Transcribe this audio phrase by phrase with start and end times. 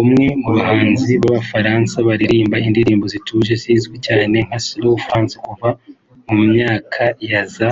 [0.00, 5.68] umwe mu bahanzi b’abafaransa baririmba indirimbo zituje zizwi cyane nka slow français kuva
[6.32, 7.68] mu myaka ya za